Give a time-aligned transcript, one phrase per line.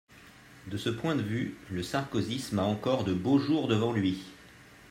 [0.65, 4.23] De ce point de vue, le sarkozysme a encore de beaux jours devant lui.